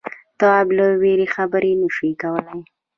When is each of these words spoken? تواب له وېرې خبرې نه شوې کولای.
تواب 0.39 0.67
له 0.77 0.85
وېرې 1.01 1.27
خبرې 1.35 1.71
نه 1.81 1.87
شوې 1.95 2.13
کولای. 2.21 2.59